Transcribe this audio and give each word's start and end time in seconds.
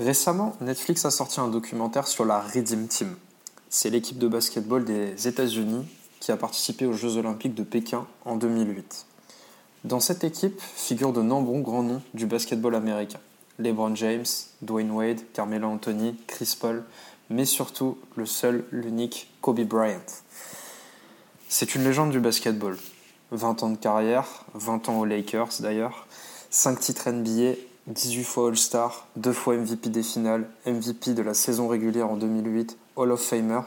Récemment, 0.00 0.56
Netflix 0.62 1.04
a 1.04 1.10
sorti 1.10 1.40
un 1.40 1.48
documentaire 1.48 2.08
sur 2.08 2.24
la 2.24 2.40
Redeem 2.40 2.88
Team. 2.88 3.14
C'est 3.68 3.90
l'équipe 3.90 4.16
de 4.16 4.28
basketball 4.28 4.82
des 4.82 5.28
États-Unis 5.28 5.86
qui 6.20 6.32
a 6.32 6.38
participé 6.38 6.86
aux 6.86 6.94
Jeux 6.94 7.18
Olympiques 7.18 7.54
de 7.54 7.64
Pékin 7.64 8.06
en 8.24 8.36
2008. 8.36 9.04
Dans 9.84 10.00
cette 10.00 10.24
équipe 10.24 10.58
figurent 10.58 11.12
de 11.12 11.20
nombreux 11.20 11.60
grands 11.60 11.82
noms 11.82 12.00
du 12.14 12.24
basketball 12.24 12.76
américain. 12.76 13.18
LeBron 13.58 13.94
James, 13.94 14.24
Dwayne 14.62 14.90
Wade, 14.90 15.20
Carmelo 15.34 15.68
Anthony, 15.68 16.16
Chris 16.26 16.56
Paul, 16.58 16.82
mais 17.28 17.44
surtout 17.44 17.98
le 18.16 18.24
seul, 18.24 18.64
l'unique 18.72 19.30
Kobe 19.42 19.60
Bryant. 19.60 20.00
C'est 21.50 21.74
une 21.74 21.84
légende 21.84 22.10
du 22.10 22.20
basketball. 22.20 22.78
20 23.32 23.62
ans 23.64 23.70
de 23.70 23.76
carrière, 23.76 24.46
20 24.54 24.88
ans 24.88 25.00
aux 25.00 25.04
Lakers 25.04 25.60
d'ailleurs, 25.60 26.06
5 26.48 26.80
titres 26.80 27.10
NBA, 27.10 27.56
18 27.86 28.24
fois 28.24 28.48
All-Star, 28.48 29.06
2 29.16 29.32
fois 29.32 29.56
MVP 29.56 29.88
des 29.88 30.02
finales, 30.02 30.48
MVP 30.66 31.14
de 31.14 31.22
la 31.22 31.34
saison 31.34 31.68
régulière 31.68 32.10
en 32.10 32.16
2008, 32.16 32.76
Hall 32.96 33.10
of 33.10 33.20
Famer. 33.20 33.60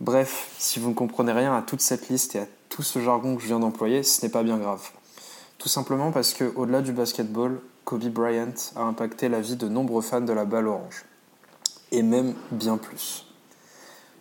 Bref, 0.00 0.54
si 0.58 0.78
vous 0.78 0.90
ne 0.90 0.94
comprenez 0.94 1.32
rien 1.32 1.56
à 1.56 1.62
toute 1.62 1.80
cette 1.80 2.08
liste 2.08 2.36
et 2.36 2.40
à 2.40 2.46
tout 2.68 2.82
ce 2.82 3.00
jargon 3.00 3.34
que 3.34 3.42
je 3.42 3.48
viens 3.48 3.58
d'employer, 3.58 4.02
ce 4.02 4.24
n'est 4.24 4.30
pas 4.30 4.42
bien 4.42 4.58
grave. 4.58 4.90
Tout 5.58 5.68
simplement 5.68 6.12
parce 6.12 6.34
que, 6.34 6.52
au-delà 6.54 6.82
du 6.82 6.92
basketball, 6.92 7.60
Kobe 7.84 8.04
Bryant 8.04 8.54
a 8.76 8.82
impacté 8.82 9.28
la 9.28 9.40
vie 9.40 9.56
de 9.56 9.66
nombreux 9.66 10.02
fans 10.02 10.20
de 10.20 10.32
la 10.32 10.44
balle 10.44 10.68
orange. 10.68 11.04
Et 11.90 12.02
même 12.02 12.34
bien 12.52 12.76
plus. 12.76 13.26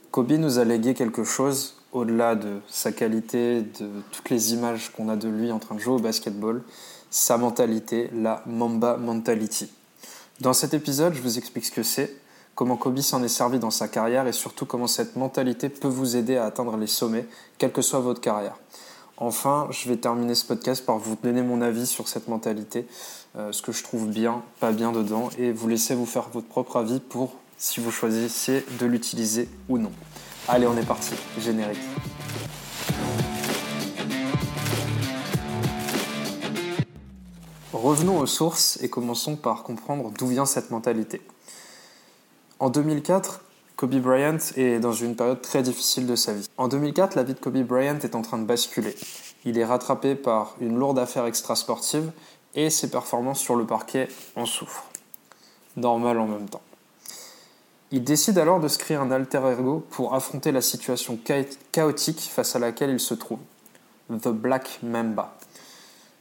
Kobe 0.09 0.31
nous 0.31 0.58
a 0.58 0.64
légué 0.64 0.94
quelque 0.94 1.23
chose 1.23 1.76
au-delà 1.92 2.36
de 2.36 2.59
sa 2.67 2.92
qualité, 2.92 3.62
de 3.62 3.90
toutes 4.12 4.30
les 4.30 4.54
images 4.54 4.92
qu'on 4.92 5.09
a 5.09 5.16
de 5.16 5.28
lui 5.28 5.52
en 5.52 5.59
train 5.59 5.76
de 5.76 5.80
jouer 5.80 5.95
au 5.95 6.00
basketball, 6.00 6.64
sa 7.10 7.38
mentalité, 7.38 8.10
la 8.14 8.44
Mamba 8.46 8.98
Mentality. 8.98 9.72
Dans 10.40 10.54
cet 10.54 10.74
épisode, 10.74 11.14
je 11.14 11.22
vous 11.22 11.38
explique 11.38 11.66
ce 11.66 11.72
que 11.72 11.84
c'est, 11.84 12.16
comment 12.56 12.78
Kobe 12.78 13.00
s'en 13.00 13.24
est 13.24 13.28
servi 13.28 13.60
dans 13.60 13.72
sa 13.72 13.88
carrière 13.88 14.28
et 14.28 14.34
surtout 14.34 14.66
comment 14.66 14.88
cette 14.88 15.16
mentalité 15.16 15.70
peut 15.70 15.88
vous 15.88 16.16
aider 16.16 16.38
à 16.38 16.46
atteindre 16.46 16.78
les 16.78 16.88
sommets, 16.88 17.26
quelle 17.58 17.72
que 17.72 17.81
soit 17.81 18.00
votre 18.00 18.22
carrière. 18.22 18.56
Enfin, 19.18 19.68
je 19.72 19.90
vais 19.90 19.98
terminer 19.98 20.36
ce 20.36 20.46
podcast 20.46 20.86
par 20.86 21.00
vous 21.00 21.18
donner 21.23 21.42
mon 21.42 21.62
avis 21.62 21.88
sur 21.88 22.08
cette 22.08 22.28
mentalité, 22.28 22.86
euh, 23.36 23.52
ce 23.52 23.64
que 23.64 23.72
je 23.72 23.84
trouve 23.84 24.08
bien, 24.08 24.44
pas 24.59 24.72
bien 24.72 24.92
dedans, 24.92 25.30
et 25.40 25.52
vous 25.52 25.68
laisser 25.68 25.96
vous 25.96 26.06
faire 26.06 26.30
votre 26.30 26.48
propre 26.48 26.78
avis 26.78 27.00
pour 27.00 27.34
si 27.58 27.80
vous 27.80 27.92
choisissez 27.92 28.64
de 28.80 28.86
l'utiliser 28.86 29.50
ou 29.70 29.80
non. 29.80 29.92
Allez, 30.48 30.68
on 30.68 30.78
est 30.78 30.86
parti. 30.86 31.16
Générique. 31.40 31.80
Revenons 37.88 38.20
aux 38.20 38.26
sources 38.26 38.78
et 38.82 38.90
commençons 38.90 39.38
par 39.38 39.64
comprendre 39.64 40.12
d'où 40.12 40.28
vient 40.28 40.46
cette 40.46 40.72
mentalité. 40.72 41.22
En 42.60 42.70
2004, 42.70 43.40
Kobe 43.78 43.96
Bryant 43.96 44.40
est 44.58 44.80
dans 44.80 44.92
une 44.92 45.16
période 45.16 45.42
très 45.42 45.64
difficile 45.64 46.06
de 46.06 46.18
sa 46.18 46.34
vie. 46.34 46.50
En 46.58 46.68
2004, 46.68 47.16
la 47.16 47.24
vie 47.24 47.34
de 47.34 47.40
Kobe 47.40 47.64
Bryant 47.64 48.00
est 48.00 48.14
en 48.14 48.24
train 48.24 48.40
de 48.40 48.44
basculer. 48.44 48.94
Il 49.46 49.58
est 49.58 49.64
rattrapé 49.64 50.16
par 50.16 50.58
une 50.60 50.78
lourde 50.78 51.00
affaire 51.00 51.26
extrasportive 51.28 52.12
et 52.56 52.70
ses 52.70 52.92
performances 52.92 53.40
sur 53.40 53.56
le 53.56 53.66
parquet 53.66 54.10
en 54.36 54.46
souffrent. 54.46 54.90
Normal 55.78 56.20
en 56.20 56.28
même 56.28 56.50
temps. 56.50 56.64
Il 57.92 58.04
décide 58.04 58.38
alors 58.38 58.60
de 58.60 58.68
se 58.68 58.80
créer 58.80 58.98
un 58.98 59.12
alter 59.12 59.44
ego 59.58 59.88
pour 59.92 60.14
affronter 60.14 60.52
la 60.52 60.60
situation 60.62 61.18
chaotique 61.72 62.20
face 62.20 62.54
à 62.54 62.60
laquelle 62.60 62.90
il 62.90 63.00
se 63.00 63.14
trouve. 63.14 63.40
The 64.10 64.28
Black 64.28 64.80
Mamba. 64.84 65.37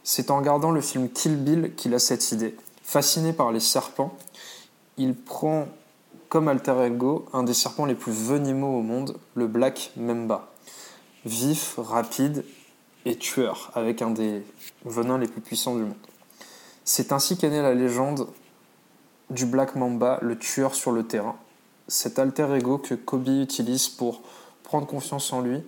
C'est 0.08 0.30
en 0.30 0.36
regardant 0.36 0.70
le 0.70 0.80
film 0.80 1.10
Kill 1.10 1.36
Bill 1.36 1.74
qu'il 1.74 1.92
a 1.92 1.98
cette 1.98 2.30
idée. 2.30 2.54
Fasciné 2.84 3.32
par 3.32 3.50
les 3.50 3.58
serpents, 3.58 4.16
il 4.98 5.16
prend 5.16 5.66
comme 6.28 6.46
alter 6.46 6.80
ego 6.84 7.26
un 7.32 7.42
des 7.42 7.54
serpents 7.54 7.86
les 7.86 7.96
plus 7.96 8.12
venimeux 8.12 8.66
au 8.66 8.82
monde, 8.82 9.16
le 9.34 9.48
Black 9.48 9.90
Mamba. 9.96 10.52
Vif, 11.24 11.74
rapide 11.78 12.44
et 13.04 13.16
tueur, 13.16 13.72
avec 13.74 14.00
un 14.00 14.10
des 14.10 14.44
venins 14.84 15.18
les 15.18 15.26
plus 15.26 15.40
puissants 15.40 15.74
du 15.74 15.82
monde. 15.82 15.96
C'est 16.84 17.10
ainsi 17.10 17.36
qu'est 17.36 17.50
née 17.50 17.60
la 17.60 17.74
légende 17.74 18.28
du 19.30 19.44
Black 19.44 19.74
Mamba, 19.74 20.20
le 20.22 20.38
tueur 20.38 20.76
sur 20.76 20.92
le 20.92 21.02
terrain, 21.02 21.34
cet 21.88 22.20
alter 22.20 22.46
ego 22.54 22.78
que 22.78 22.94
Kobe 22.94 23.26
utilise 23.26 23.88
pour 23.88 24.22
prendre 24.62 24.86
confiance 24.86 25.32
en 25.32 25.40
lui 25.40 25.64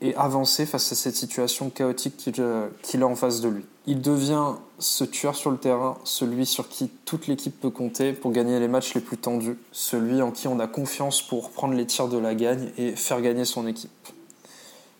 et 0.00 0.14
avancer 0.14 0.66
face 0.66 0.92
à 0.92 0.94
cette 0.94 1.16
situation 1.16 1.70
chaotique 1.70 2.30
euh, 2.38 2.68
qu'il 2.82 3.02
a 3.02 3.06
en 3.06 3.16
face 3.16 3.40
de 3.40 3.48
lui. 3.48 3.64
Il 3.86 4.00
devient 4.00 4.52
ce 4.78 5.02
tueur 5.04 5.34
sur 5.34 5.50
le 5.50 5.56
terrain, 5.56 5.98
celui 6.04 6.46
sur 6.46 6.68
qui 6.68 6.88
toute 7.04 7.26
l'équipe 7.26 7.58
peut 7.58 7.70
compter 7.70 8.12
pour 8.12 8.32
gagner 8.32 8.60
les 8.60 8.68
matchs 8.68 8.94
les 8.94 9.00
plus 9.00 9.16
tendus, 9.16 9.58
celui 9.72 10.22
en 10.22 10.30
qui 10.30 10.46
on 10.46 10.60
a 10.60 10.66
confiance 10.66 11.22
pour 11.22 11.50
prendre 11.50 11.74
les 11.74 11.86
tirs 11.86 12.08
de 12.08 12.18
la 12.18 12.34
gagne 12.34 12.70
et 12.76 12.94
faire 12.96 13.20
gagner 13.20 13.44
son 13.44 13.66
équipe. 13.66 13.90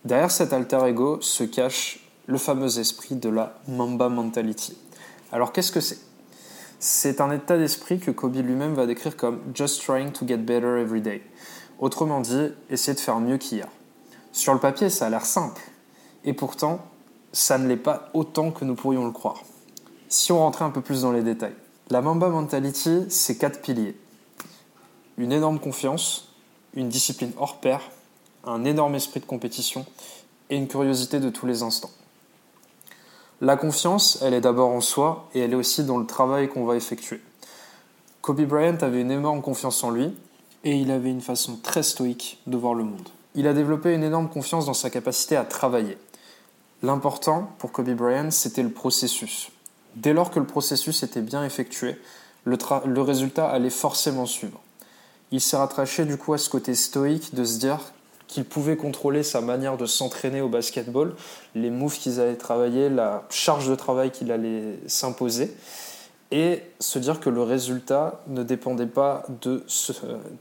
Derrière 0.04 0.30
cet 0.30 0.52
alter 0.52 0.86
ego 0.86 1.18
se 1.20 1.44
cache 1.44 2.00
le 2.26 2.38
fameux 2.38 2.78
esprit 2.78 3.14
de 3.14 3.28
la 3.28 3.58
Mamba 3.68 4.08
Mentality. 4.08 4.76
Alors 5.32 5.52
qu'est-ce 5.52 5.72
que 5.72 5.80
c'est? 5.80 5.98
C'est 6.80 7.20
un 7.20 7.30
état 7.32 7.58
d'esprit 7.58 7.98
que 7.98 8.10
Kobe 8.10 8.36
lui-même 8.36 8.74
va 8.74 8.86
décrire 8.86 9.16
comme 9.16 9.40
just 9.54 9.82
trying 9.82 10.12
to 10.12 10.26
get 10.26 10.38
better 10.38 10.80
every 10.80 11.00
day. 11.00 11.22
Autrement 11.78 12.20
dit, 12.20 12.48
essayer 12.70 12.94
de 12.94 13.00
faire 13.00 13.18
mieux 13.20 13.36
qu'hier. 13.36 13.68
Sur 14.32 14.54
le 14.54 14.60
papier, 14.60 14.90
ça 14.90 15.06
a 15.06 15.10
l'air 15.10 15.24
simple. 15.24 15.60
Et 16.24 16.32
pourtant, 16.32 16.80
ça 17.32 17.58
ne 17.58 17.66
l'est 17.66 17.76
pas 17.76 18.08
autant 18.14 18.50
que 18.50 18.64
nous 18.64 18.74
pourrions 18.74 19.04
le 19.04 19.12
croire. 19.12 19.42
Si 20.08 20.32
on 20.32 20.38
rentrait 20.38 20.64
un 20.64 20.70
peu 20.70 20.80
plus 20.80 21.02
dans 21.02 21.12
les 21.12 21.22
détails. 21.22 21.54
La 21.90 22.02
Mamba 22.02 22.28
Mentality, 22.28 23.06
c'est 23.08 23.38
quatre 23.38 23.60
piliers. 23.60 23.96
Une 25.16 25.32
énorme 25.32 25.58
confiance, 25.58 26.28
une 26.74 26.88
discipline 26.88 27.32
hors 27.38 27.60
pair, 27.60 27.80
un 28.44 28.64
énorme 28.64 28.94
esprit 28.94 29.20
de 29.20 29.26
compétition 29.26 29.84
et 30.50 30.56
une 30.56 30.68
curiosité 30.68 31.20
de 31.20 31.30
tous 31.30 31.46
les 31.46 31.62
instants. 31.62 31.90
La 33.40 33.56
confiance, 33.56 34.18
elle 34.22 34.34
est 34.34 34.40
d'abord 34.40 34.70
en 34.70 34.80
soi 34.80 35.28
et 35.34 35.40
elle 35.40 35.52
est 35.52 35.56
aussi 35.56 35.84
dans 35.84 35.98
le 35.98 36.06
travail 36.06 36.48
qu'on 36.48 36.64
va 36.64 36.76
effectuer. 36.76 37.20
Kobe 38.20 38.42
Bryant 38.42 38.78
avait 38.80 39.00
une 39.00 39.10
énorme 39.10 39.42
confiance 39.42 39.82
en 39.84 39.90
lui 39.90 40.14
et 40.64 40.76
il 40.76 40.90
avait 40.90 41.10
une 41.10 41.20
façon 41.20 41.56
très 41.62 41.82
stoïque 41.82 42.40
de 42.46 42.56
voir 42.56 42.74
le 42.74 42.84
monde. 42.84 43.08
Il 43.38 43.46
a 43.46 43.52
développé 43.52 43.94
une 43.94 44.02
énorme 44.02 44.28
confiance 44.28 44.66
dans 44.66 44.74
sa 44.74 44.90
capacité 44.90 45.36
à 45.36 45.44
travailler. 45.44 45.96
L'important 46.82 47.52
pour 47.58 47.70
Kobe 47.70 47.90
Bryant, 47.90 48.32
c'était 48.32 48.64
le 48.64 48.70
processus. 48.70 49.50
Dès 49.94 50.12
lors 50.12 50.32
que 50.32 50.40
le 50.40 50.44
processus 50.44 51.04
était 51.04 51.20
bien 51.20 51.44
effectué, 51.44 52.00
le, 52.44 53.00
résultat 53.00 53.48
allait 53.48 53.70
forcément 53.70 54.26
suivre. 54.26 54.58
Il 55.30 55.40
s'est 55.40 55.56
rattraché 55.56 56.04
du 56.04 56.16
coup 56.16 56.32
à 56.32 56.38
ce 56.38 56.50
côté 56.50 56.74
stoïque 56.74 57.32
de 57.32 57.44
se 57.44 57.60
dire 57.60 57.78
qu'il 58.26 58.44
pouvait 58.44 58.76
contrôler 58.76 59.22
sa 59.22 59.40
manière 59.40 59.76
de 59.76 59.86
s'entraîner 59.86 60.40
au 60.40 60.48
basketball, 60.48 61.14
les 61.54 61.70
moves 61.70 61.96
qu'ils 61.96 62.18
allaient 62.18 62.34
travailler, 62.34 62.90
la 62.90 63.24
charge 63.30 63.68
de 63.68 63.76
travail 63.76 64.10
qu'il 64.10 64.32
allait 64.32 64.80
s'imposer, 64.88 65.54
et 66.32 66.62
se 66.80 66.98
dire 66.98 67.20
que 67.20 67.30
le 67.30 67.42
résultat 67.42 68.20
ne 68.26 68.42
dépendait 68.42 68.86
pas 68.86 69.24
ce, 69.68 69.92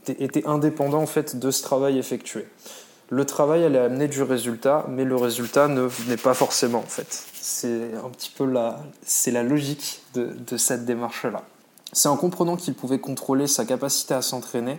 était 0.08 0.44
indépendant 0.48 1.00
en 1.00 1.06
fait 1.06 1.38
de 1.38 1.52
ce 1.52 1.62
travail 1.62 1.96
effectué. 1.96 2.48
Le 3.10 3.24
travail 3.24 3.64
allait 3.64 3.78
amener 3.78 4.06
du 4.06 4.22
résultat, 4.22 4.84
mais 4.88 5.04
le 5.04 5.16
résultat 5.16 5.68
ne 5.68 5.80
venait 5.80 6.18
pas 6.18 6.34
forcément 6.34 6.80
en 6.80 6.82
fait. 6.82 7.24
C'est 7.32 7.94
un 8.04 8.10
petit 8.10 8.30
peu 8.30 8.44
la, 8.44 8.80
c'est 9.02 9.30
la 9.30 9.42
logique 9.42 10.02
de, 10.14 10.36
de 10.46 10.56
cette 10.56 10.84
démarche-là. 10.84 11.42
C'est 11.92 12.08
en 12.08 12.18
comprenant 12.18 12.56
qu'il 12.56 12.74
pouvait 12.74 12.98
contrôler 12.98 13.46
sa 13.46 13.64
capacité 13.64 14.12
à 14.12 14.20
s'entraîner 14.20 14.78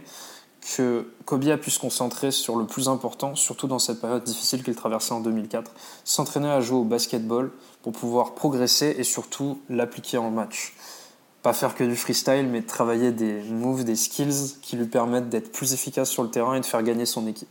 que 0.75 1.07
Kobe 1.25 1.47
a 1.47 1.57
pu 1.57 1.71
se 1.71 1.79
concentrer 1.79 2.31
sur 2.31 2.55
le 2.55 2.65
plus 2.65 2.87
important, 2.87 3.35
surtout 3.35 3.67
dans 3.67 3.79
cette 3.79 4.01
période 4.01 4.23
difficile 4.23 4.63
qu'il 4.63 4.75
traversait 4.75 5.13
en 5.13 5.21
2004, 5.21 5.71
s'entraîner 6.03 6.49
à 6.49 6.61
jouer 6.61 6.77
au 6.77 6.83
basketball 6.83 7.51
pour 7.81 7.93
pouvoir 7.93 8.35
progresser 8.35 8.95
et 8.97 9.03
surtout 9.03 9.59
l'appliquer 9.69 10.17
en 10.17 10.29
match. 10.29 10.75
Pas 11.41 11.53
faire 11.53 11.75
que 11.75 11.83
du 11.83 11.95
freestyle, 11.95 12.47
mais 12.47 12.61
travailler 12.61 13.11
des 13.11 13.41
moves, 13.43 13.85
des 13.85 13.95
skills 13.95 14.57
qui 14.61 14.75
lui 14.75 14.85
permettent 14.85 15.29
d'être 15.29 15.51
plus 15.51 15.73
efficace 15.73 16.09
sur 16.09 16.23
le 16.23 16.29
terrain 16.29 16.55
et 16.55 16.59
de 16.59 16.65
faire 16.65 16.83
gagner 16.83 17.05
son 17.05 17.25
équipe. 17.27 17.47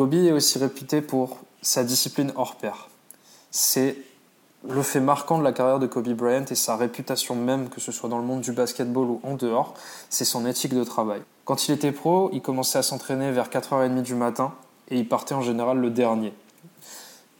Kobe 0.00 0.14
est 0.14 0.32
aussi 0.32 0.58
réputé 0.58 1.02
pour 1.02 1.40
sa 1.60 1.84
discipline 1.84 2.32
hors 2.34 2.56
pair. 2.56 2.88
C'est 3.50 3.98
le 4.66 4.80
fait 4.80 4.98
marquant 4.98 5.36
de 5.36 5.44
la 5.44 5.52
carrière 5.52 5.78
de 5.78 5.86
Kobe 5.86 6.08
Bryant 6.14 6.46
et 6.50 6.54
sa 6.54 6.74
réputation 6.74 7.34
même, 7.34 7.68
que 7.68 7.82
ce 7.82 7.92
soit 7.92 8.08
dans 8.08 8.16
le 8.16 8.24
monde 8.24 8.40
du 8.40 8.52
basketball 8.52 9.10
ou 9.10 9.20
en 9.24 9.34
dehors, 9.34 9.74
c'est 10.08 10.24
son 10.24 10.46
éthique 10.46 10.72
de 10.72 10.84
travail. 10.84 11.20
Quand 11.44 11.68
il 11.68 11.72
était 11.72 11.92
pro, 11.92 12.30
il 12.32 12.40
commençait 12.40 12.78
à 12.78 12.82
s'entraîner 12.82 13.30
vers 13.30 13.50
4h30 13.50 14.00
du 14.00 14.14
matin 14.14 14.54
et 14.88 14.96
il 14.96 15.06
partait 15.06 15.34
en 15.34 15.42
général 15.42 15.76
le 15.76 15.90
dernier. 15.90 16.32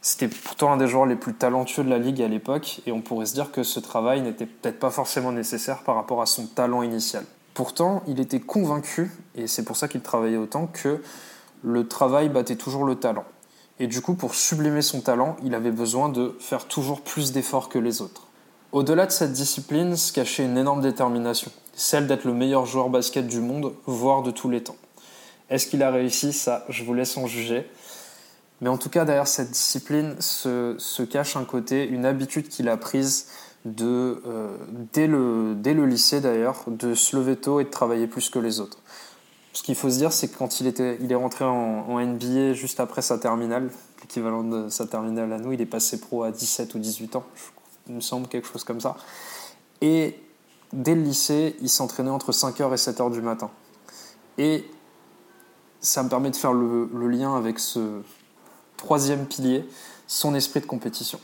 C'était 0.03 0.27
pourtant 0.27 0.73
un 0.73 0.77
des 0.77 0.87
joueurs 0.87 1.07
les 1.07 1.15
plus 1.15 1.33
talentueux 1.33 1.83
de 1.83 1.89
la 1.89 1.97
ligue 1.97 2.21
à 2.21 2.27
l'époque 2.27 2.81
et 2.85 2.91
on 2.91 3.01
pourrait 3.01 3.25
se 3.25 3.33
dire 3.33 3.51
que 3.51 3.63
ce 3.63 3.79
travail 3.79 4.21
n'était 4.21 4.45
peut-être 4.45 4.77
pas 4.77 4.91
forcément 4.91 5.31
nécessaire 5.31 5.81
par 5.81 5.95
rapport 5.95 6.21
à 6.21 6.27
son 6.27 6.45
talent 6.45 6.83
initial. 6.83 7.25
Pourtant, 7.55 8.03
il 8.07 8.19
était 8.19 8.39
convaincu, 8.39 9.11
et 9.33 9.47
c'est 9.47 9.63
pour 9.63 9.77
ça 9.77 9.87
qu'il 9.87 10.01
travaillait 10.01 10.37
autant, 10.37 10.67
que 10.67 11.01
le 11.63 11.87
travail 11.87 12.29
battait 12.29 12.55
toujours 12.55 12.85
le 12.85 12.95
talent. 12.95 13.25
Et 13.79 13.87
du 13.87 14.01
coup, 14.01 14.13
pour 14.13 14.35
sublimer 14.35 14.81
son 14.81 15.01
talent, 15.01 15.35
il 15.43 15.55
avait 15.55 15.71
besoin 15.71 16.09
de 16.09 16.35
faire 16.39 16.65
toujours 16.67 17.01
plus 17.01 17.31
d'efforts 17.31 17.69
que 17.69 17.79
les 17.79 18.01
autres. 18.01 18.27
Au-delà 18.71 19.05
de 19.05 19.11
cette 19.11 19.33
discipline 19.33 19.95
se 19.97 20.13
cachait 20.13 20.45
une 20.45 20.57
énorme 20.57 20.81
détermination. 20.81 21.51
celle 21.73 22.05
d'être 22.07 22.25
le 22.25 22.33
meilleur 22.33 22.65
joueur 22.65 22.89
basket 22.89 23.27
du 23.27 23.39
monde, 23.39 23.73
voire 23.85 24.23
de 24.23 24.31
tous 24.31 24.49
les 24.49 24.61
temps. 24.61 24.75
Est-ce 25.49 25.67
qu'il 25.67 25.83
a 25.83 25.91
réussi? 25.91 26.31
Ça, 26.31 26.65
je 26.69 26.83
vous 26.83 26.93
laisse 26.93 27.17
en 27.17 27.27
juger. 27.27 27.67
Mais 28.61 28.69
en 28.69 28.77
tout 28.77 28.89
cas, 28.89 29.03
derrière 29.03 29.27
cette 29.27 29.51
discipline 29.51 30.15
se, 30.19 31.01
cache 31.03 31.35
un 31.35 31.43
côté, 31.43 31.85
une 31.87 32.05
habitude 32.05 32.47
qu'il 32.47 32.69
a 32.69 32.77
prise 32.77 33.27
euh, 33.65 34.57
dès, 34.93 35.07
le, 35.07 35.55
dès 35.55 35.73
le 35.73 35.85
lycée 35.85 36.21
d'ailleurs, 36.21 36.63
de 36.67 36.93
se 36.93 37.15
lever 37.15 37.35
tôt 37.35 37.59
et 37.59 37.63
de 37.63 37.69
travailler 37.69 38.07
plus 38.07 38.29
que 38.29 38.39
les 38.39 38.59
autres. 38.59 38.77
Ce 39.53 39.63
qu'il 39.63 39.75
faut 39.75 39.89
se 39.89 39.97
dire, 39.97 40.13
c'est 40.13 40.29
que 40.29 40.37
quand 40.37 40.61
il, 40.61 40.67
était, 40.67 40.97
il 41.01 41.11
est 41.11 41.15
rentré 41.15 41.43
en, 41.43 41.99
NBA 41.99 42.53
juste 42.53 42.79
après 42.79 43.01
sa 43.01 43.17
terminale, 43.17 43.69
l'équivalent 44.01 44.43
de 44.43 44.69
sa 44.69 44.87
terminale 44.87 45.33
à 45.33 45.37
nous, 45.37 45.51
il 45.51 45.59
est 45.59 45.65
passé 45.65 45.99
pro 45.99 46.23
à 46.23 46.31
17 46.31 46.73
ou 46.75 46.79
18 46.79 47.17
ans, 47.17 47.25
il 47.87 47.95
me 47.95 48.01
semble, 48.01 48.27
quelque 48.27 48.47
chose 48.47 48.63
comme 48.63 48.79
ça. 48.79 48.95
Et 49.81 50.17
dès 50.71 50.95
le 50.95 51.01
lycée, 51.01 51.57
il 51.61 51.69
s'entraînait 51.69 52.09
entre 52.09 52.31
5h 52.31 52.71
et 52.71 52.75
7h 52.75 53.11
du 53.11 53.21
matin. 53.21 53.51
Et 54.37 54.65
ça 55.81 56.03
me 56.03 56.09
permet 56.09 56.29
de 56.29 56.35
faire 56.35 56.53
le, 56.53 56.87
lien 57.09 57.35
avec 57.35 57.59
ce 57.59 58.01
troisième 58.77 59.25
pilier, 59.25 59.67
son 60.07 60.33
esprit 60.33 60.61
de 60.61 60.65
compétition. 60.65 61.19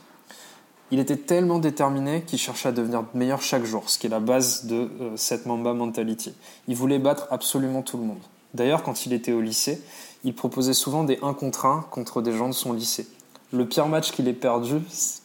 Il 0.89 1.00
était 1.00 1.18
tellement 1.18 1.60
déterminé 1.60 2.22
qu'il 2.22 2.39
cherchait 2.39 2.69
à 2.69 2.72
devenir 2.72 3.04
meilleur 3.13 3.42
chaque 3.42 3.66
jour, 3.66 3.89
ce 3.89 4.00
qui 4.00 4.07
est 4.07 4.10
la 4.10 4.22
base 4.22 4.66
de 4.66 4.89
euh, 5.01 5.12
cette 5.18 5.45
Mamba 5.45 5.74
Mentality. 5.74 6.34
Il 6.69 6.75
voulait 6.75 7.00
battre 7.00 7.28
absolument 7.30 7.81
tout 7.81 7.98
le 7.98 8.04
monde. 8.04 8.22
D'ailleurs, 8.54 8.84
quand 8.84 9.06
il 9.06 9.12
était 9.12 9.34
au 9.34 9.42
lycée, 9.42 9.81
il 10.24 10.34
proposait 10.34 10.74
souvent 10.74 11.04
des 11.04 11.19
1 11.22 11.34
contre 11.34 11.66
1 11.66 11.88
contre 11.92 12.22
des 12.22 12.31
gens 12.31 12.48
de 12.48 12.54
son 12.54 12.72
lycée. 12.72 13.06
Le 13.51 13.66
pire 13.66 13.88
match 13.88 14.12
qu'il 14.12 14.28
ait 14.30 14.34
perdu, 14.34 14.75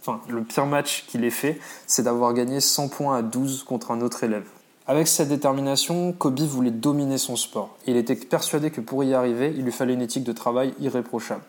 enfin, 0.00 0.20
le 0.29 0.43
pire 0.43 0.67
match 0.67 1.05
qu'il 1.06 1.25
ait 1.25 1.31
fait, 1.31 1.61
c'est 1.87 2.03
d'avoir 2.03 2.35
gagné 2.35 2.61
100 2.61 2.88
points 2.88 3.17
à 3.17 3.23
12 3.23 3.62
contre 3.62 3.93
un 3.93 4.00
autre 4.00 4.25
élève. 4.25 4.47
Avec 4.88 5.06
cette 5.06 5.29
détermination, 5.29 6.12
Kobe 6.12 6.41
voulait 6.41 6.73
dominer 6.73 7.19
son 7.19 7.37
sport. 7.37 7.76
Il 7.87 7.97
était 7.97 8.17
persuadé 8.17 8.73
que 8.73 8.81
pour 8.81 9.05
y 9.05 9.14
arriver, 9.14 9.53
il 9.56 9.64
lui 9.64 9.73
fallait 9.73 9.94
une 9.94 10.03
éthique 10.03 10.25
de 10.25 10.32
travail 10.32 10.75
irréprochable. 10.81 11.43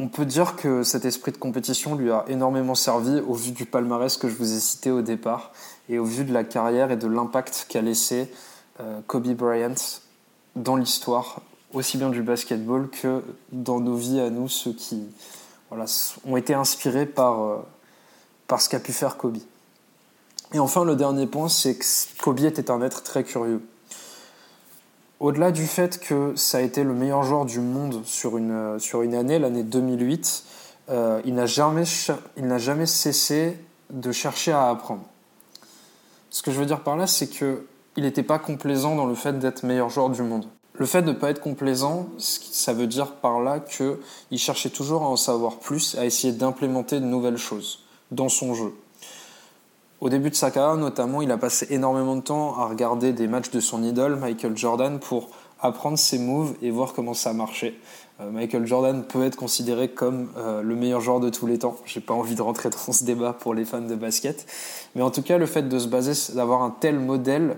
On 0.00 0.08
peut 0.08 0.24
dire 0.24 0.56
que 0.56 0.82
cet 0.82 1.04
esprit 1.04 1.30
de 1.30 1.36
compétition 1.36 1.94
lui 1.94 2.10
a 2.10 2.24
énormément 2.26 2.74
servi 2.74 3.20
au 3.20 3.34
vu 3.34 3.52
du 3.52 3.64
palmarès 3.64 4.16
que 4.16 4.28
je 4.28 4.34
vous 4.34 4.56
ai 4.56 4.58
cité 4.60 4.90
au 4.90 5.02
départ 5.02 5.52
et 5.88 5.98
au 5.98 6.04
vu 6.04 6.24
de 6.24 6.32
la 6.32 6.42
carrière 6.42 6.90
et 6.90 6.96
de 6.96 7.06
l'impact 7.06 7.66
qu'a 7.68 7.80
laissé 7.80 8.28
euh, 8.80 9.00
Kobe 9.06 9.28
Bryant 9.34 9.74
dans 10.56 10.74
l'histoire, 10.74 11.42
aussi 11.72 11.96
bien 11.96 12.10
du 12.10 12.22
basketball 12.22 12.88
que 12.90 13.22
dans 13.52 13.78
nos 13.78 13.94
vies 13.94 14.20
à 14.20 14.30
nous, 14.30 14.48
ceux 14.48 14.72
qui 14.72 15.04
ont 16.26 16.36
été 16.36 16.54
inspirés 16.54 17.06
par, 17.06 17.42
euh, 17.42 17.56
par 18.48 18.60
ce 18.60 18.68
qu'a 18.68 18.80
pu 18.80 18.92
faire 18.92 19.16
Kobe. 19.16 19.38
Et 20.52 20.58
enfin, 20.58 20.84
le 20.84 20.96
dernier 20.96 21.26
point, 21.26 21.48
c'est 21.48 21.76
que 21.76 21.84
Kobe 22.20 22.40
était 22.40 22.70
un 22.70 22.82
être 22.82 23.02
très 23.02 23.24
curieux. 23.24 23.60
Au-delà 25.20 25.52
du 25.52 25.66
fait 25.66 26.00
que 26.00 26.32
ça 26.34 26.58
a 26.58 26.60
été 26.60 26.82
le 26.82 26.92
meilleur 26.92 27.22
joueur 27.22 27.44
du 27.44 27.60
monde 27.60 28.02
sur 28.04 28.36
une, 28.36 28.50
euh, 28.50 29.18
année, 29.18 29.38
l'année 29.38 29.62
2008, 29.62 30.44
euh, 30.90 31.22
il 31.24 31.34
n'a 31.34 31.46
jamais 31.46 31.84
cessé 32.86 33.56
de 33.90 34.12
chercher 34.12 34.52
à 34.52 34.68
apprendre. 34.68 35.04
Ce 36.30 36.42
que 36.42 36.50
je 36.50 36.58
veux 36.58 36.66
dire 36.66 36.80
par 36.80 36.96
là, 36.96 37.06
c'est 37.06 37.28
qu'il 37.28 37.58
n'était 37.96 38.24
pas 38.24 38.38
complaisant 38.38 38.96
dans 38.96 39.06
le 39.06 39.14
fait 39.14 39.38
d'être 39.38 39.62
meilleur 39.62 39.88
joueur 39.88 40.10
du 40.10 40.22
monde. 40.22 40.46
Le 40.76 40.86
fait 40.86 41.02
de 41.02 41.12
ne 41.12 41.16
pas 41.16 41.30
être 41.30 41.40
complaisant, 41.40 42.08
ça 42.18 42.72
veut 42.72 42.88
dire 42.88 43.12
par 43.12 43.40
là 43.40 43.60
qu'il 43.60 44.38
cherchait 44.38 44.70
toujours 44.70 45.02
à 45.02 45.06
en 45.06 45.16
savoir 45.16 45.58
plus, 45.58 45.96
à 45.96 46.04
essayer 46.04 46.32
d'implémenter 46.32 46.98
de 46.98 47.04
nouvelles 47.04 47.36
choses 47.36 47.84
dans 48.10 48.28
son 48.28 48.54
jeu. 48.54 48.74
Au 50.00 50.08
début 50.08 50.30
de 50.30 50.34
sa 50.34 50.50
carrière, 50.50 50.76
notamment, 50.76 51.22
il 51.22 51.30
a 51.30 51.38
passé 51.38 51.66
énormément 51.70 52.16
de 52.16 52.20
temps 52.20 52.58
à 52.58 52.66
regarder 52.66 53.12
des 53.12 53.28
matchs 53.28 53.50
de 53.50 53.60
son 53.60 53.82
idole, 53.82 54.16
Michael 54.16 54.56
Jordan, 54.56 54.98
pour 54.98 55.28
apprendre 55.60 55.98
ses 55.98 56.18
moves 56.18 56.54
et 56.62 56.70
voir 56.70 56.92
comment 56.92 57.14
ça 57.14 57.32
marchait. 57.32 57.74
Euh, 58.20 58.30
Michael 58.30 58.66
Jordan 58.66 59.04
peut 59.04 59.24
être 59.24 59.36
considéré 59.36 59.88
comme 59.88 60.28
euh, 60.36 60.62
le 60.62 60.74
meilleur 60.74 61.00
joueur 61.00 61.20
de 61.20 61.30
tous 61.30 61.46
les 61.46 61.58
temps. 61.58 61.76
J'ai 61.86 62.00
pas 62.00 62.12
envie 62.12 62.34
de 62.34 62.42
rentrer 62.42 62.70
dans 62.70 62.92
ce 62.92 63.04
débat 63.04 63.32
pour 63.32 63.54
les 63.54 63.64
fans 63.64 63.80
de 63.80 63.94
basket, 63.94 64.46
mais 64.94 65.02
en 65.02 65.10
tout 65.10 65.22
cas, 65.22 65.38
le 65.38 65.46
fait 65.46 65.62
de 65.62 65.78
se 65.78 65.88
baser, 65.88 66.34
d'avoir 66.34 66.62
un 66.62 66.70
tel 66.70 66.98
modèle 66.98 67.56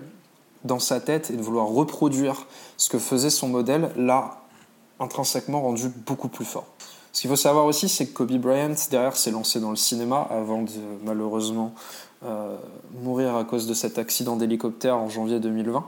dans 0.65 0.79
sa 0.79 1.01
tête 1.01 1.31
et 1.31 1.37
de 1.37 1.43
vouloir 1.43 1.67
reproduire 1.67 2.47
ce 2.77 2.89
que 2.89 2.99
faisait 2.99 3.31
son 3.31 3.49
modèle, 3.49 3.91
l'a 3.97 4.39
intrinsèquement 5.01 5.61
rendu 5.61 5.89
beaucoup 6.07 6.29
plus 6.29 6.45
fort. 6.45 6.67
Ce 7.17 7.23
qu'il 7.23 7.31
faut 7.31 7.37
savoir 7.37 7.65
aussi, 7.65 7.89
c'est 7.89 8.05
que 8.05 8.13
Kobe 8.13 8.37
Bryant, 8.37 8.75
derrière, 8.91 9.17
s'est 9.17 9.31
lancé 9.31 9.59
dans 9.59 9.71
le 9.71 9.77
cinéma 9.77 10.29
avant 10.29 10.61
de 10.61 10.71
malheureusement 11.03 11.73
euh, 12.27 12.59
mourir 12.93 13.37
à 13.37 13.45
cause 13.45 13.67
de 13.67 13.73
cet 13.73 13.97
accident 13.97 14.37
d'hélicoptère 14.37 14.99
en 14.99 15.09
janvier 15.09 15.41
2020. 15.41 15.87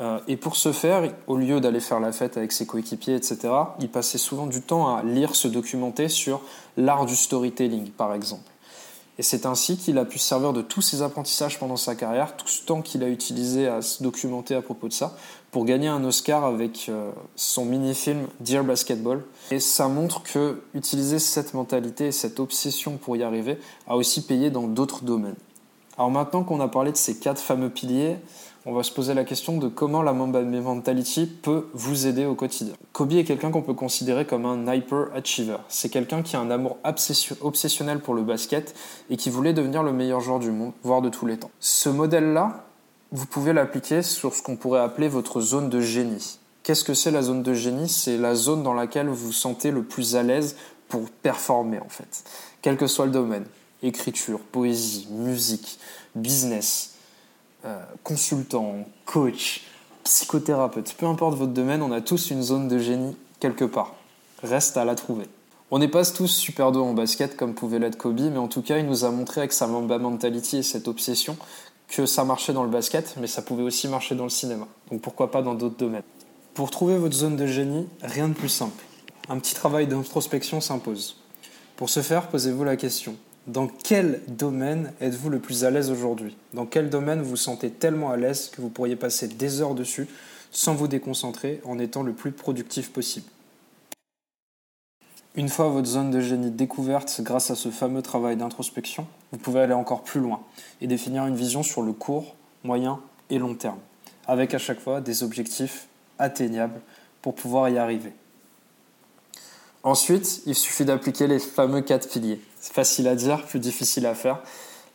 Euh, 0.00 0.20
et 0.28 0.36
pour 0.36 0.54
ce 0.54 0.70
faire, 0.70 1.12
au 1.26 1.36
lieu 1.36 1.60
d'aller 1.60 1.80
faire 1.80 1.98
la 1.98 2.12
fête 2.12 2.36
avec 2.36 2.52
ses 2.52 2.64
coéquipiers, 2.64 3.16
etc., 3.16 3.52
il 3.80 3.88
passait 3.88 4.18
souvent 4.18 4.46
du 4.46 4.62
temps 4.62 4.94
à 4.94 5.02
lire, 5.02 5.34
se 5.34 5.48
documenter 5.48 6.08
sur 6.08 6.40
l'art 6.76 7.06
du 7.06 7.16
storytelling, 7.16 7.90
par 7.90 8.14
exemple. 8.14 8.51
Et 9.18 9.22
c'est 9.22 9.44
ainsi 9.44 9.76
qu'il 9.76 9.98
a 9.98 10.04
pu 10.04 10.18
se 10.18 10.26
servir 10.26 10.52
de 10.52 10.62
tous 10.62 10.80
ses 10.80 11.02
apprentissages 11.02 11.58
pendant 11.58 11.76
sa 11.76 11.94
carrière, 11.94 12.36
tout 12.36 12.48
ce 12.48 12.64
temps 12.64 12.80
qu'il 12.80 13.04
a 13.04 13.08
utilisé 13.08 13.68
à 13.68 13.82
se 13.82 14.02
documenter 14.02 14.54
à 14.54 14.62
propos 14.62 14.88
de 14.88 14.92
ça, 14.92 15.16
pour 15.50 15.66
gagner 15.66 15.88
un 15.88 16.02
Oscar 16.04 16.44
avec 16.44 16.86
euh, 16.88 17.10
son 17.36 17.66
mini-film 17.66 18.26
Dear 18.40 18.64
Basketball. 18.64 19.22
Et 19.50 19.60
ça 19.60 19.86
montre 19.88 20.22
que 20.22 20.62
utiliser 20.72 21.18
cette 21.18 21.52
mentalité 21.52 22.06
et 22.06 22.12
cette 22.12 22.40
obsession 22.40 22.96
pour 22.96 23.16
y 23.16 23.22
arriver 23.22 23.58
a 23.86 23.96
aussi 23.96 24.22
payé 24.24 24.50
dans 24.50 24.66
d'autres 24.66 25.04
domaines. 25.04 25.36
Alors 25.98 26.10
maintenant 26.10 26.42
qu'on 26.42 26.60
a 26.60 26.68
parlé 26.68 26.90
de 26.90 26.96
ces 26.96 27.18
quatre 27.18 27.40
fameux 27.40 27.68
piliers, 27.68 28.16
on 28.64 28.72
va 28.72 28.82
se 28.82 28.92
poser 28.92 29.14
la 29.14 29.24
question 29.24 29.58
de 29.58 29.68
comment 29.68 30.02
la 30.02 30.12
Mamba 30.12 30.40
Mentality 30.42 31.26
peut 31.26 31.68
vous 31.74 32.06
aider 32.06 32.26
au 32.26 32.34
quotidien. 32.34 32.74
Kobe 32.92 33.12
est 33.12 33.24
quelqu'un 33.24 33.50
qu'on 33.50 33.62
peut 33.62 33.74
considérer 33.74 34.24
comme 34.24 34.46
un 34.46 34.72
hyper 34.72 35.08
achiever. 35.14 35.56
C'est 35.68 35.88
quelqu'un 35.88 36.22
qui 36.22 36.36
a 36.36 36.40
un 36.40 36.50
amour 36.50 36.78
obsessionnel 37.40 37.98
pour 37.98 38.14
le 38.14 38.22
basket 38.22 38.74
et 39.10 39.16
qui 39.16 39.30
voulait 39.30 39.52
devenir 39.52 39.82
le 39.82 39.92
meilleur 39.92 40.20
joueur 40.20 40.38
du 40.38 40.50
monde, 40.50 40.72
voire 40.82 41.02
de 41.02 41.08
tous 41.08 41.26
les 41.26 41.38
temps. 41.38 41.50
Ce 41.58 41.88
modèle-là, 41.88 42.64
vous 43.10 43.26
pouvez 43.26 43.52
l'appliquer 43.52 44.02
sur 44.02 44.34
ce 44.34 44.42
qu'on 44.42 44.56
pourrait 44.56 44.80
appeler 44.80 45.08
votre 45.08 45.40
zone 45.40 45.68
de 45.68 45.80
génie. 45.80 46.38
Qu'est-ce 46.62 46.84
que 46.84 46.94
c'est 46.94 47.10
la 47.10 47.22
zone 47.22 47.42
de 47.42 47.54
génie? 47.54 47.88
C'est 47.88 48.16
la 48.16 48.36
zone 48.36 48.62
dans 48.62 48.74
laquelle 48.74 49.08
vous 49.08 49.16
vous 49.16 49.32
sentez 49.32 49.72
le 49.72 49.82
plus 49.82 50.14
à 50.14 50.22
l'aise 50.22 50.56
pour 50.88 51.10
performer 51.10 51.80
en 51.80 51.88
fait, 51.88 52.22
quel 52.60 52.76
que 52.76 52.86
soit 52.86 53.06
le 53.06 53.12
domaine. 53.12 53.44
Écriture, 53.82 54.38
poésie, 54.38 55.08
musique, 55.10 55.80
business, 56.14 56.91
consultant, 58.02 58.86
coach, 59.04 59.62
psychothérapeute, 60.04 60.94
peu 60.98 61.06
importe 61.06 61.36
votre 61.36 61.52
domaine, 61.52 61.82
on 61.82 61.92
a 61.92 62.00
tous 62.00 62.30
une 62.30 62.42
zone 62.42 62.68
de 62.68 62.78
génie 62.78 63.16
quelque 63.40 63.64
part. 63.64 63.94
Reste 64.42 64.76
à 64.76 64.84
la 64.84 64.94
trouver. 64.94 65.26
On 65.70 65.78
n'est 65.78 65.88
pas 65.88 66.04
tous 66.04 66.28
super 66.28 66.70
doués 66.72 66.82
en 66.82 66.92
basket 66.92 67.36
comme 67.36 67.54
pouvait 67.54 67.78
l'être 67.78 67.96
Kobe, 67.96 68.20
mais 68.20 68.36
en 68.36 68.48
tout 68.48 68.62
cas, 68.62 68.78
il 68.78 68.86
nous 68.86 69.04
a 69.04 69.10
montré 69.10 69.40
avec 69.40 69.52
sa 69.52 69.66
Mamba 69.66 69.98
Mentality 69.98 70.58
et 70.58 70.62
cette 70.62 70.86
obsession 70.86 71.36
que 71.88 72.06
ça 72.06 72.24
marchait 72.24 72.52
dans 72.52 72.64
le 72.64 72.70
basket, 72.70 73.14
mais 73.20 73.26
ça 73.26 73.42
pouvait 73.42 73.62
aussi 73.62 73.88
marcher 73.88 74.14
dans 74.14 74.24
le 74.24 74.30
cinéma. 74.30 74.66
Donc 74.90 75.00
pourquoi 75.00 75.30
pas 75.30 75.42
dans 75.42 75.54
d'autres 75.54 75.76
domaines. 75.76 76.02
Pour 76.54 76.70
trouver 76.70 76.96
votre 76.96 77.14
zone 77.14 77.36
de 77.36 77.46
génie, 77.46 77.86
rien 78.02 78.28
de 78.28 78.34
plus 78.34 78.48
simple. 78.48 78.84
Un 79.28 79.38
petit 79.38 79.54
travail 79.54 79.86
d'introspection 79.86 80.60
s'impose. 80.60 81.16
Pour 81.76 81.88
ce 81.88 82.00
faire, 82.00 82.28
posez-vous 82.28 82.64
la 82.64 82.76
question 82.76 83.16
dans 83.46 83.66
quel 83.66 84.22
domaine 84.28 84.92
êtes-vous 85.00 85.30
le 85.30 85.40
plus 85.40 85.64
à 85.64 85.70
l'aise 85.70 85.90
aujourd'hui? 85.90 86.36
Dans 86.54 86.66
quel 86.66 86.90
domaine 86.90 87.22
vous 87.22 87.30
vous 87.30 87.36
sentez 87.36 87.70
tellement 87.70 88.10
à 88.10 88.16
l'aise 88.16 88.50
que 88.50 88.60
vous 88.60 88.68
pourriez 88.68 88.96
passer 88.96 89.26
des 89.26 89.60
heures 89.60 89.74
dessus 89.74 90.06
sans 90.50 90.74
vous 90.74 90.88
déconcentrer 90.88 91.60
en 91.64 91.78
étant 91.78 92.02
le 92.02 92.12
plus 92.12 92.32
productif 92.32 92.92
possible? 92.92 93.26
Une 95.34 95.48
fois 95.48 95.68
votre 95.68 95.88
zone 95.88 96.10
de 96.10 96.20
génie 96.20 96.50
découverte 96.50 97.20
grâce 97.22 97.50
à 97.50 97.56
ce 97.56 97.70
fameux 97.70 98.02
travail 98.02 98.36
d'introspection, 98.36 99.06
vous 99.32 99.38
pouvez 99.38 99.60
aller 99.60 99.72
encore 99.72 100.02
plus 100.02 100.20
loin 100.20 100.42
et 100.80 100.86
définir 100.86 101.26
une 101.26 101.36
vision 101.36 101.62
sur 101.62 101.82
le 101.82 101.92
court, 101.92 102.36
moyen 102.64 103.00
et 103.30 103.38
long 103.38 103.54
terme, 103.54 103.78
avec 104.26 104.52
à 104.52 104.58
chaque 104.58 104.78
fois 104.78 105.00
des 105.00 105.22
objectifs 105.22 105.86
atteignables 106.18 106.80
pour 107.22 107.34
pouvoir 107.34 107.70
y 107.70 107.78
arriver. 107.78 108.12
Ensuite, 109.84 110.42
il 110.46 110.54
suffit 110.54 110.84
d'appliquer 110.84 111.26
les 111.26 111.38
fameux 111.38 111.80
quatre 111.80 112.08
piliers. 112.08 112.40
Facile 112.62 113.08
à 113.08 113.16
dire, 113.16 113.44
plus 113.44 113.58
difficile 113.58 114.06
à 114.06 114.14
faire. 114.14 114.38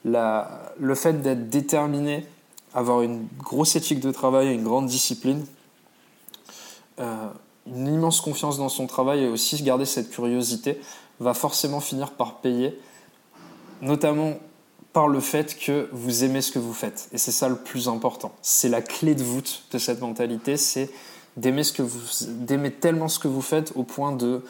le 0.06 0.96
fait 0.96 1.22
d'être 1.22 1.50
déterminé, 1.50 2.26
avoir 2.74 3.02
une 3.02 3.28
grosse 3.40 3.76
éthique 3.76 4.00
de 4.00 4.12
travail, 4.12 4.54
une 4.54 4.64
grande 4.64 4.88
discipline, 4.88 5.46
euh, 7.00 7.28
une 7.68 7.88
immense 7.88 8.22
confiance 8.22 8.58
dans 8.58 8.70
son 8.70 8.88
travail 8.88 9.24
et 9.24 9.28
aussi 9.28 9.62
garder 9.62 9.86
cette 9.86 10.10
curiosité 10.10 10.80
va 11.20 11.34
forcément 11.34 11.82
finir 11.82 12.12
par 12.12 12.38
payer, 12.38 12.80
notamment 13.82 14.36
par 14.94 15.08
le 15.08 15.20
fait 15.20 15.60
que 15.60 15.90
vous 15.92 16.24
aimez 16.24 16.42
ce 16.42 16.52
que 16.52 16.60
vous 16.60 16.74
faites. 16.74 17.10
Et 17.12 17.18
c'est 17.18 17.32
ça 17.32 17.50
le 17.50 17.58
plus 17.58 17.90
important. 17.90 18.32
C'est 18.42 18.70
la 18.70 18.82
clé 18.82 19.14
de 19.14 19.24
voûte 19.24 19.66
de 19.72 19.78
cette 19.78 20.02
mentalité, 20.02 20.56
c'est 20.58 20.90
d'aimer 21.36 21.64
ce 21.64 21.84
d'aimer 22.30 22.72
tellement 22.72 23.08
ce 23.08 23.20
que 23.20 23.28
vous 23.28 23.42
faites 23.42 23.74
au 23.76 23.84
point 23.84 24.12
de 24.12 24.44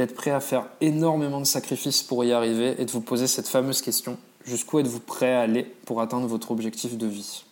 d'être 0.00 0.14
prêt 0.14 0.30
à 0.30 0.40
faire 0.40 0.66
énormément 0.80 1.40
de 1.40 1.46
sacrifices 1.46 2.02
pour 2.02 2.24
y 2.24 2.32
arriver 2.32 2.74
et 2.78 2.84
de 2.84 2.90
vous 2.90 3.02
poser 3.02 3.26
cette 3.26 3.48
fameuse 3.48 3.82
question 3.82 4.16
jusqu'où 4.46 4.78
êtes-vous 4.78 5.00
prêt 5.00 5.34
à 5.34 5.42
aller 5.42 5.64
pour 5.84 6.00
atteindre 6.00 6.26
votre 6.26 6.50
objectif 6.50 6.96
de 6.96 7.06
vie? 7.06 7.44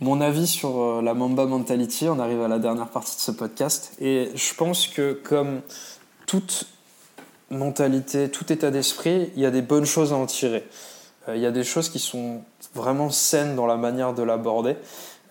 Mon 0.00 0.20
avis 0.20 0.46
sur 0.46 0.80
euh, 0.80 1.02
la 1.02 1.12
Mamba 1.12 1.44
Mentality. 1.44 2.08
On 2.08 2.20
arrive 2.20 2.40
à 2.40 2.48
la 2.48 2.58
dernière 2.58 2.88
partie 2.88 3.16
de 3.16 3.20
ce 3.20 3.32
podcast. 3.32 3.92
Et 4.00 4.30
je 4.34 4.54
pense 4.54 4.86
que 4.86 5.12
comme 5.12 5.60
toute 6.26 6.66
mentalité, 7.50 8.30
tout 8.30 8.52
état 8.52 8.70
d'esprit, 8.70 9.30
il 9.34 9.42
y 9.42 9.46
a 9.46 9.50
des 9.50 9.62
bonnes 9.62 9.86
choses 9.86 10.12
à 10.12 10.16
en 10.16 10.26
tirer. 10.26 10.64
Euh, 11.28 11.36
il 11.36 11.42
y 11.42 11.46
a 11.46 11.50
des 11.50 11.64
choses 11.64 11.88
qui 11.88 11.98
sont 11.98 12.42
vraiment 12.74 13.10
saines 13.10 13.56
dans 13.56 13.66
la 13.66 13.76
manière 13.76 14.14
de 14.14 14.22
l'aborder. 14.22 14.76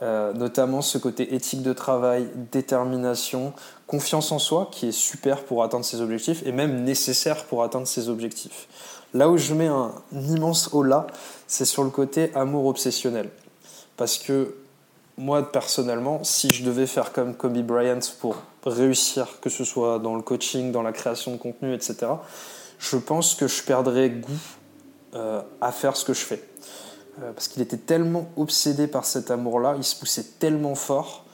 Euh, 0.04 0.32
notamment 0.34 0.84
ce 0.84 1.00
côté 1.00 1.34
éthique 1.34 1.64
de 1.64 1.74
travail, 1.74 2.30
détermination, 2.52 3.54
confiance 3.88 4.32
en 4.32 4.38
soi, 4.38 4.70
qui 4.72 4.90
est 4.90 4.92
super 4.92 5.44
pour 5.44 5.64
atteindre 5.64 5.86
ses 5.86 6.02
objectifs 6.02 6.44
et 6.46 6.52
même 6.52 6.84
nécessaire 6.84 7.46
pour 7.46 7.64
atteindre 7.64 7.88
ses 7.88 8.08
objectifs. 8.08 8.68
Là 9.16 9.28
où 9.28 9.38
je 9.38 9.56
mets 9.56 9.68
un 9.68 9.92
immense 10.12 10.70
haut 10.72 10.86
c'est 11.48 11.66
sur 11.66 11.84
le 11.84 11.90
côté 11.90 12.32
amour 12.36 12.68
obsessionnel. 12.68 13.30
Parce 13.96 14.20
que 14.20 14.54
moi, 15.18 15.52
personnellement, 15.52 16.24
si 16.24 16.52
je 16.52 16.64
devais 16.64 16.86
faire 16.86 17.12
comme 17.12 17.34
Kobe 17.34 17.58
Bryant 17.58 18.00
pour 18.20 18.36
réussir, 18.66 19.40
que 19.42 19.50
ce 19.50 19.64
soit 19.64 19.98
dans 19.98 20.16
le 20.16 20.22
coaching, 20.22 20.72
dans 20.72 20.84
la 20.84 20.92
création 20.92 21.32
de 21.32 21.38
contenu, 21.38 21.74
etc., 21.74 22.12
je 22.78 22.98
pense 22.98 23.34
que 23.34 23.48
je 23.48 23.64
perdrais 23.64 24.12
goût 24.12 24.30
euh, 25.16 25.42
à 25.60 25.72
faire 25.72 25.98
ce 25.98 26.06
que 26.06 26.14
je 26.14 26.20
fais. 26.20 26.44
Euh, 27.22 27.34
parce 27.34 27.48
qu'il 27.48 27.62
était 27.62 27.78
tellement 27.78 28.28
obsédé 28.38 28.88
par 28.88 29.06
cet 29.06 29.32
amour-là, 29.32 29.76
il 29.78 29.84
se 29.84 29.96
poussait 29.96 30.26
tellement 30.40 30.76
fort 30.76 31.26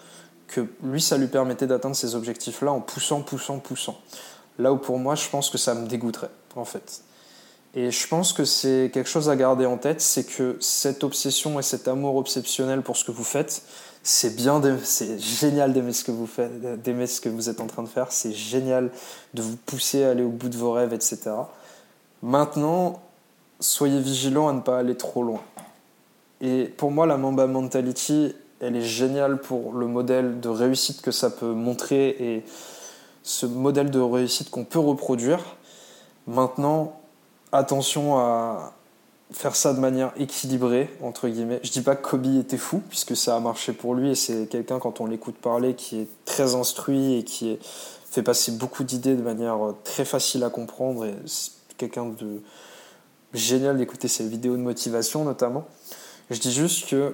que 0.47 0.65
lui, 0.83 1.01
ça 1.01 1.17
lui 1.17 1.27
permettait 1.27 1.67
d'atteindre 1.67 1.95
ces 1.95 2.15
objectifs-là 2.15 2.71
en 2.71 2.79
poussant, 2.79 3.21
poussant, 3.21 3.59
poussant. 3.59 3.99
Là 4.59 4.71
où 4.71 4.77
pour 4.77 4.99
moi, 4.99 5.15
je 5.15 5.27
pense 5.29 5.49
que 5.49 5.57
ça 5.57 5.73
me 5.73 5.87
dégoûterait, 5.87 6.29
en 6.55 6.65
fait. 6.65 7.01
Et 7.75 7.89
je 7.89 8.07
pense 8.07 8.33
que 8.33 8.45
c'est 8.45 8.91
quelque 8.93 9.09
chose 9.09 9.29
à 9.29 9.35
garder 9.35 9.65
en 9.65 9.77
tête, 9.77 9.99
c'est 9.99 10.25
que 10.25 10.57
cette 10.59 11.03
obsession 11.03 11.59
et 11.59 11.63
cet 11.63 11.87
amour 11.87 12.15
obsessionnel 12.17 12.83
pour 12.83 12.95
ce 12.95 13.03
que 13.03 13.11
vous 13.11 13.23
faites, 13.23 13.63
c'est 14.03 14.35
bien, 14.35 14.61
c'est 14.83 15.17
génial 15.17 15.73
d'aimer 15.73 15.93
ce 15.93 16.03
que 16.03 16.11
vous 16.11 16.27
faites, 16.27 16.81
d'aimer 16.81 17.07
ce 17.07 17.19
que 17.19 17.29
vous 17.29 17.49
êtes 17.49 17.61
en 17.61 17.67
train 17.67 17.81
de 17.81 17.87
faire, 17.87 18.11
c'est 18.11 18.33
génial 18.33 18.91
de 19.33 19.41
vous 19.41 19.55
pousser 19.55 20.03
à 20.03 20.11
aller 20.11 20.23
au 20.23 20.29
bout 20.29 20.49
de 20.49 20.57
vos 20.57 20.71
rêves, 20.71 20.93
etc. 20.93 21.31
Maintenant, 22.21 23.01
soyez 23.59 23.99
vigilants 23.99 24.49
à 24.49 24.53
ne 24.53 24.61
pas 24.61 24.77
aller 24.77 24.95
trop 24.95 25.23
loin. 25.23 25.41
Et 26.43 26.65
pour 26.65 26.91
moi, 26.91 27.07
la 27.07 27.15
Mamba 27.15 27.47
Mentality, 27.47 28.35
elle 28.59 28.75
est 28.75 28.81
géniale 28.81 29.39
pour 29.39 29.71
le 29.71 29.87
modèle 29.87 30.41
de 30.41 30.49
réussite 30.49 31.01
que 31.01 31.11
ça 31.11 31.29
peut 31.29 31.53
montrer 31.53 32.09
et 32.19 32.43
ce 33.23 33.45
modèle 33.45 33.89
de 33.89 33.99
réussite 33.99 34.49
qu'on 34.49 34.65
peut 34.65 34.77
reproduire. 34.77 35.39
Maintenant, 36.27 36.99
attention 37.53 38.17
à 38.17 38.73
faire 39.31 39.55
ça 39.55 39.73
de 39.73 39.79
manière 39.79 40.11
équilibrée, 40.17 40.93
entre 41.01 41.29
guillemets. 41.29 41.61
Je 41.63 41.71
dis 41.71 41.81
pas 41.81 41.95
que 41.95 42.05
Kobe 42.05 42.25
était 42.37 42.57
fou, 42.57 42.81
puisque 42.89 43.15
ça 43.15 43.37
a 43.37 43.39
marché 43.39 43.71
pour 43.71 43.95
lui, 43.95 44.11
et 44.11 44.15
c'est 44.15 44.47
quelqu'un, 44.47 44.79
quand 44.79 44.99
on 44.99 45.05
l'écoute 45.05 45.35
parler, 45.35 45.75
qui 45.75 46.01
est 46.01 46.07
très 46.25 46.55
instruit 46.55 47.19
et 47.19 47.23
qui 47.23 47.57
fait 48.11 48.21
passer 48.21 48.51
beaucoup 48.51 48.83
d'idées 48.83 49.15
de 49.15 49.23
manière 49.23 49.59
très 49.85 50.03
facile 50.03 50.43
à 50.43 50.49
comprendre, 50.49 51.05
et 51.05 51.15
c'est 51.25 51.51
quelqu'un 51.77 52.07
de 52.07 52.41
génial 53.33 53.77
d'écouter 53.77 54.09
ses 54.09 54.27
vidéos 54.27 54.57
de 54.57 54.61
motivation, 54.61 55.23
notamment. 55.23 55.65
Je 56.33 56.39
dis 56.39 56.51
juste 56.51 56.89
que 56.89 57.13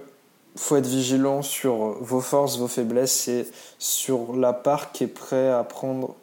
faut 0.56 0.78
être 0.78 0.88
vigilant 0.88 1.42
sur 1.42 1.98
vos 2.00 2.22
forces, 2.22 2.58
vos 2.58 2.70
faiblesses 2.70 3.28
et 3.28 3.48
sur 3.78 4.34
la 4.34 4.54
part 4.54 4.94
qui 4.94 5.04
est 5.04 5.08
prêt 5.08 5.50
à 5.50 5.64
prendre 5.66 6.16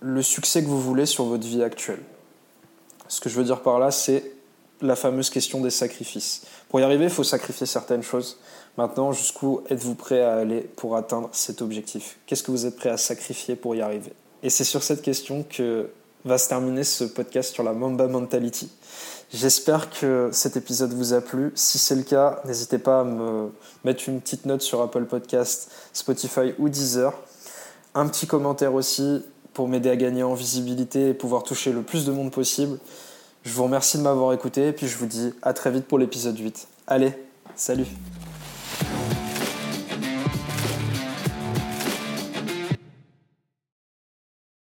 le 0.00 0.22
succès 0.22 0.62
que 0.62 0.68
vous 0.68 0.80
voulez 0.80 1.06
sur 1.06 1.24
votre 1.24 1.44
vie 1.44 1.64
actuelle. 1.64 2.00
Ce 3.08 3.20
que 3.20 3.28
je 3.28 3.36
veux 3.36 3.44
dire 3.44 3.62
par 3.62 3.80
là, 3.80 3.90
c'est 3.90 4.30
la 4.80 4.94
fameuse 4.94 5.28
question 5.28 5.60
des 5.60 5.70
sacrifices. 5.70 6.42
Pour 6.68 6.78
y 6.78 6.84
arriver, 6.84 7.04
il 7.04 7.10
faut 7.10 7.24
sacrifier 7.24 7.66
certaines 7.66 8.02
choses. 8.02 8.38
Maintenant, 8.76 9.10
jusqu'où 9.10 9.62
êtes-vous 9.68 9.96
prêt 9.96 10.22
à 10.22 10.36
aller 10.36 10.60
pour 10.60 10.96
atteindre 10.96 11.28
cet 11.32 11.62
objectif? 11.62 12.18
Qu'est-ce 12.26 12.44
que 12.44 12.52
vous 12.52 12.66
êtes 12.66 12.76
prêt 12.76 12.90
à 12.90 12.96
sacrifier 12.96 13.56
pour 13.56 13.74
y 13.74 13.80
arriver? 13.80 14.12
Et 14.44 14.50
c'est 14.50 14.64
sur 14.64 14.84
cette 14.84 15.02
question 15.02 15.44
que 15.48 15.88
va 16.24 16.38
se 16.38 16.48
terminer 16.48 16.84
ce 16.84 17.04
podcast 17.04 17.54
sur 17.54 17.62
la 17.62 17.72
Mamba 17.72 18.06
Mentality. 18.06 18.68
J'espère 19.32 19.90
que 19.90 20.30
cet 20.32 20.56
épisode 20.56 20.92
vous 20.92 21.12
a 21.12 21.20
plu. 21.20 21.50
Si 21.56 21.78
c'est 21.78 21.96
le 21.96 22.02
cas, 22.02 22.40
n'hésitez 22.44 22.78
pas 22.78 23.00
à 23.00 23.04
me 23.04 23.50
mettre 23.84 24.08
une 24.08 24.20
petite 24.20 24.46
note 24.46 24.62
sur 24.62 24.80
Apple 24.80 25.04
Podcast, 25.04 25.70
Spotify 25.92 26.54
ou 26.58 26.68
Deezer. 26.68 27.12
Un 27.94 28.06
petit 28.06 28.26
commentaire 28.26 28.74
aussi 28.74 29.24
pour 29.52 29.68
m'aider 29.68 29.90
à 29.90 29.96
gagner 29.96 30.22
en 30.22 30.34
visibilité 30.34 31.08
et 31.08 31.14
pouvoir 31.14 31.42
toucher 31.42 31.72
le 31.72 31.82
plus 31.82 32.04
de 32.04 32.12
monde 32.12 32.30
possible. 32.30 32.78
Je 33.42 33.52
vous 33.52 33.64
remercie 33.64 33.98
de 33.98 34.02
m'avoir 34.02 34.32
écouté 34.32 34.68
et 34.68 34.72
puis 34.72 34.86
je 34.86 34.96
vous 34.96 35.06
dis 35.06 35.32
à 35.42 35.52
très 35.52 35.70
vite 35.70 35.86
pour 35.86 35.98
l'épisode 35.98 36.38
8. 36.38 36.68
Allez, 36.86 37.12
salut 37.56 37.86